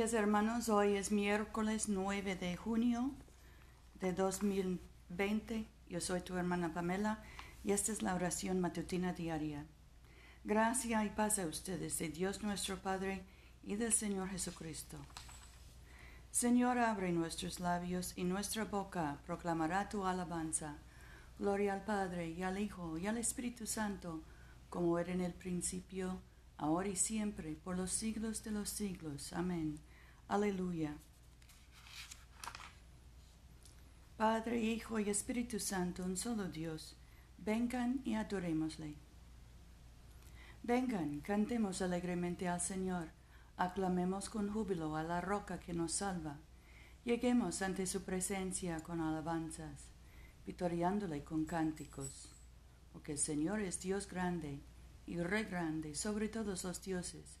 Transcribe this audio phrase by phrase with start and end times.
[0.00, 3.10] hermanos, hoy es miércoles 9 de junio
[4.00, 5.66] de 2020.
[5.90, 7.22] Yo soy tu hermana Pamela
[7.62, 9.66] y esta es la oración matutina diaria.
[10.42, 13.26] Gracia y paz a ustedes de Dios nuestro Padre
[13.62, 14.96] y del Señor Jesucristo.
[16.30, 20.78] Señor, abre nuestros labios y nuestra boca proclamará tu alabanza.
[21.38, 24.22] Gloria al Padre y al Hijo y al Espíritu Santo,
[24.70, 26.22] como era en el principio,
[26.56, 29.34] ahora y siempre, por los siglos de los siglos.
[29.34, 29.78] Amén.
[30.30, 30.96] Aleluya.
[34.16, 36.94] Padre, Hijo y Espíritu Santo, un solo Dios,
[37.38, 38.94] vengan y adorémosle.
[40.62, 43.08] Vengan, cantemos alegremente al Señor,
[43.56, 46.38] aclamemos con júbilo a la roca que nos salva.
[47.04, 49.88] Lleguemos ante su presencia con alabanzas,
[50.46, 52.30] victoriándole con cánticos,
[52.92, 54.60] porque el Señor es Dios grande
[55.08, 57.40] y Rey grande sobre todos los dioses.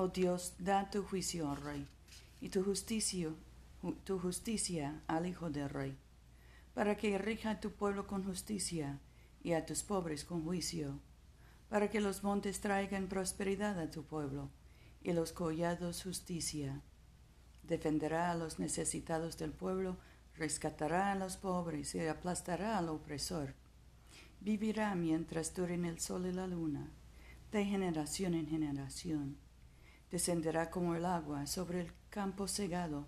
[0.00, 1.84] Oh Dios, da tu juicio al Rey,
[2.40, 3.30] y tu justicia,
[4.04, 5.98] tu justicia al Hijo del Rey,
[6.72, 9.00] para que rija a tu pueblo con justicia
[9.42, 11.00] y a tus pobres con juicio,
[11.68, 14.50] para que los montes traigan prosperidad a tu pueblo
[15.02, 16.80] y los collados justicia.
[17.64, 19.96] Defenderá a los necesitados del pueblo,
[20.36, 23.52] rescatará a los pobres y aplastará al opresor
[24.40, 26.88] vivirá mientras duren el sol y la luna,
[27.50, 29.47] de generación en generación.
[30.10, 33.06] Descenderá como el agua sobre el campo segado,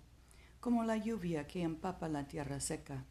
[0.59, 3.05] como la lluvia que empapa la tierra seca.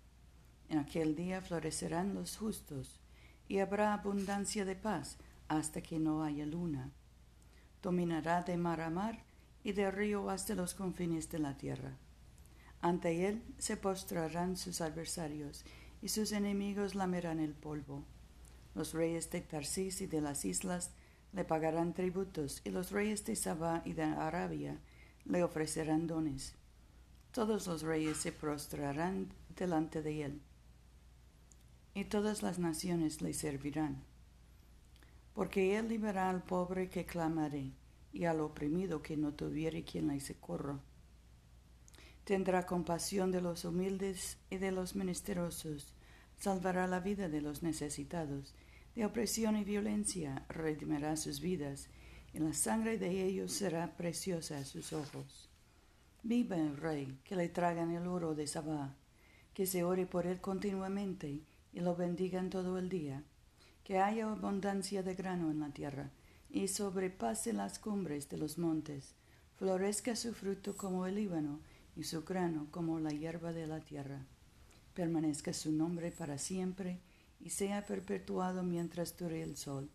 [0.68, 3.00] En aquel día florecerán los justos,
[3.48, 5.16] y habrá abundancia de paz
[5.48, 6.92] hasta que no haya luna.
[7.82, 9.24] Dominará de mar a mar
[9.64, 11.96] y de río hasta los confines de la tierra.
[12.80, 15.64] Ante él se postrarán sus adversarios,
[16.02, 18.04] y sus enemigos lamerán el polvo.
[18.74, 20.92] Los reyes de Tarsis y de las islas
[21.32, 24.78] le pagarán tributos, y los reyes de Sabá y de Arabia
[25.24, 26.54] le ofrecerán dones.
[27.32, 30.42] Todos los reyes se prostrarán delante de él,
[31.94, 34.02] y todas las naciones le servirán.
[35.34, 37.72] Porque él liberará al pobre que clamaré,
[38.12, 40.80] y al oprimido que no tuviere quien le socorra.
[42.24, 45.94] Tendrá compasión de los humildes y de los menesterosos,
[46.38, 48.54] salvará la vida de los necesitados,
[48.94, 51.88] de opresión y violencia redimirá sus vidas,
[52.32, 55.48] y la sangre de ellos será preciosa a sus ojos.
[56.22, 58.94] Viva el rey, que le tragan el oro de Sabá,
[59.54, 61.40] que se ore por él continuamente
[61.72, 63.22] y lo bendigan todo el día,
[63.84, 66.10] que haya abundancia de grano en la tierra,
[66.50, 69.14] y sobrepase las cumbres de los montes,
[69.56, 71.60] florezca su fruto como el Líbano,
[71.96, 74.24] y su grano como la hierba de la tierra.
[74.94, 77.00] Permanezca su nombre para siempre
[77.40, 79.90] y sea perpetuado mientras dure el sol.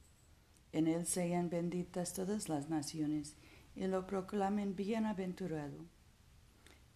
[0.71, 3.35] En él sean benditas todas las naciones
[3.75, 5.77] y lo proclamen bienaventurado.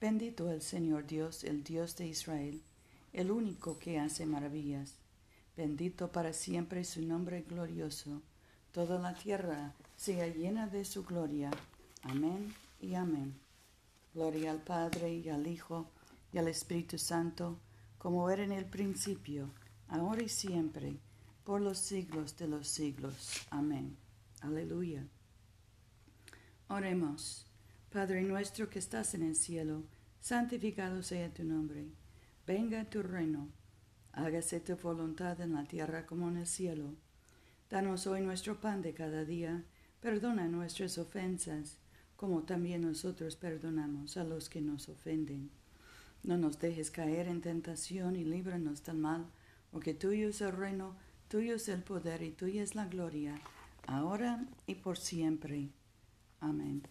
[0.01, 2.61] Bendito el Señor Dios, el Dios de Israel,
[3.13, 4.95] el único que hace maravillas.
[5.55, 8.21] Bendito para siempre su nombre glorioso.
[8.71, 11.51] Toda la tierra sea llena de su gloria.
[12.03, 13.35] Amén y amén.
[14.13, 15.87] Gloria al Padre y al Hijo
[16.31, 17.59] y al Espíritu Santo
[17.99, 19.49] como era en el principio,
[19.89, 20.99] ahora y siempre,
[21.43, 23.45] por los siglos de los siglos.
[23.49, 23.97] Amén.
[24.41, 25.05] Aleluya.
[26.67, 27.45] Oremos.
[27.91, 29.83] Padre nuestro que estás en el cielo,
[30.19, 31.87] santificado sea tu nombre.
[32.45, 33.49] Venga tu reino.
[34.13, 36.95] Hágase tu voluntad en la tierra como en el cielo.
[37.69, 39.63] Danos hoy nuestro pan de cada día.
[40.01, 41.77] Perdona nuestras ofensas,
[42.15, 45.51] como también nosotros perdonamos a los que nos ofenden
[46.23, 49.25] no nos dejes caer en tentación y líbranos del mal,
[49.71, 50.95] porque tuyo es el reino,
[51.27, 53.39] tuyo es el poder y tuya es la gloria,
[53.87, 55.69] ahora y por siempre.
[56.39, 56.83] Amén.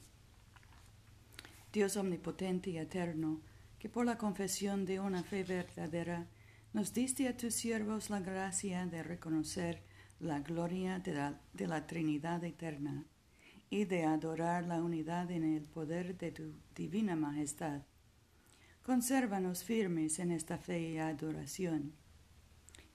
[1.73, 3.41] Dios omnipotente y eterno,
[3.79, 6.27] que por la confesión de una fe verdadera
[6.73, 9.83] nos diste a tus siervos la gracia de reconocer
[10.21, 13.05] la gloria de la, de la Trinidad eterna
[13.71, 17.83] y de adorar la unidad en el poder de tu divina majestad
[18.89, 21.93] Consérvanos firmes en esta fe y adoración.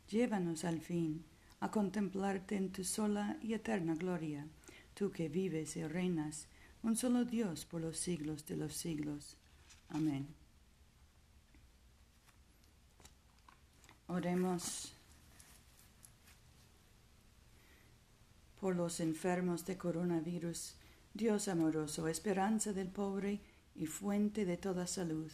[0.10, 1.24] Llévanos al fin
[1.60, 4.46] a contemplarte en tu sola y eterna gloria,
[4.94, 6.48] tú que vives y reinas,
[6.84, 9.38] un solo Dios por los siglos de los siglos.
[9.90, 10.28] Amén.
[14.08, 14.94] Oremos
[18.60, 20.76] por los enfermos de coronavirus,
[21.14, 23.40] Dios amoroso, esperanza del pobre
[23.76, 25.32] y fuente de toda salud.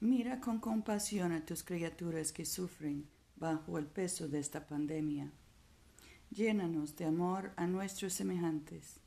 [0.00, 3.06] Mira con compasión a tus criaturas que sufren
[3.42, 5.32] bajo el peso de esta pandemia.
[6.30, 9.00] Llénanos de amor a nuestros semejantes.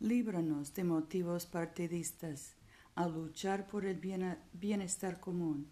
[0.00, 2.56] Líbranos de motivos partidistas
[2.96, 4.00] a luchar por el
[4.52, 5.70] bienestar común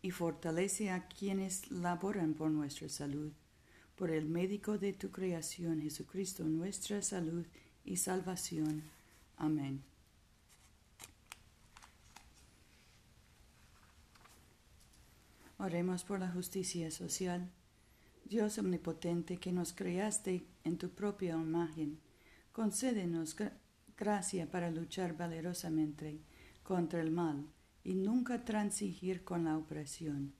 [0.00, 3.30] y fortalece a quienes laboran por nuestra salud.
[3.94, 7.44] Por el médico de tu creación, Jesucristo, nuestra salud
[7.84, 8.84] y salvación.
[9.36, 9.82] Amén.
[15.62, 17.50] Oremos por la justicia social.
[18.24, 22.00] Dios omnipotente que nos creaste en tu propia imagen,
[22.50, 23.36] concédenos
[23.94, 26.22] gracia para luchar valerosamente
[26.62, 27.44] contra el mal
[27.84, 30.32] y nunca transigir con la opresión.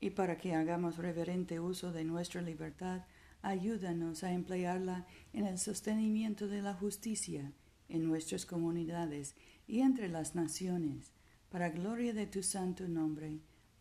[0.00, 3.06] Y para que hagamos reverente uso de nuestra libertad,
[3.40, 7.54] ayúdanos a emplearla en el sostenimiento de la justicia
[7.88, 9.34] en nuestras comunidades
[9.66, 11.14] y entre las naciones,
[11.48, 13.40] para gloria de tu santo nombre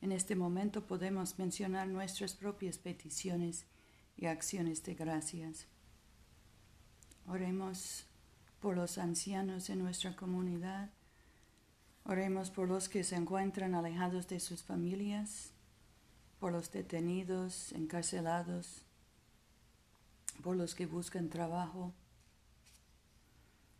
[0.00, 3.66] En este momento podemos mencionar nuestras propias peticiones
[4.16, 5.66] y acciones de gracias.
[7.26, 8.06] Oremos
[8.60, 10.90] por los ancianos en nuestra comunidad.
[12.04, 15.52] Oremos por los que se encuentran alejados de sus familias,
[16.38, 18.82] por los detenidos, encarcelados,
[20.42, 21.92] por los que buscan trabajo.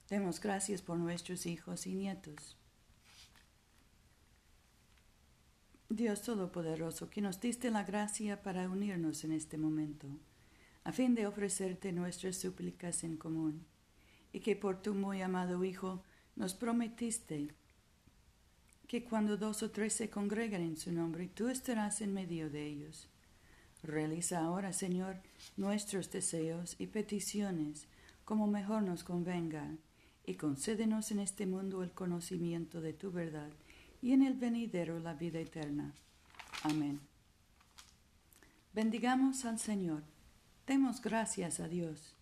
[0.08, 2.56] Demos gracias por nuestros hijos y nietos.
[5.90, 10.06] Dios Todopoderoso, que nos diste la gracia para unirnos en este momento,
[10.84, 13.64] a fin de ofrecerte nuestras súplicas en común,
[14.30, 16.02] y que por tu muy amado Hijo
[16.36, 17.48] nos prometiste
[18.86, 22.66] que cuando dos o tres se congregan en su nombre, tú estarás en medio de
[22.66, 23.08] ellos.
[23.82, 25.16] Realiza ahora, Señor,
[25.56, 27.88] nuestros deseos y peticiones
[28.26, 29.74] como mejor nos convenga,
[30.26, 33.50] y concédenos en este mundo el conocimiento de tu verdad
[34.00, 35.92] y en el venidero la vida eterna.
[36.62, 37.00] Amén.
[38.72, 40.02] Bendigamos al Señor.
[40.66, 42.14] Demos gracias a Dios.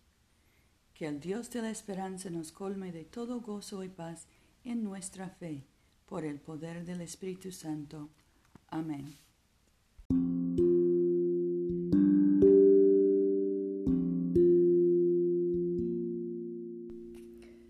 [0.93, 4.27] Que el Dios de la esperanza nos colme de todo gozo y paz
[4.63, 5.63] en nuestra fe,
[6.07, 8.09] por el poder del Espíritu Santo.
[8.69, 9.26] Amén.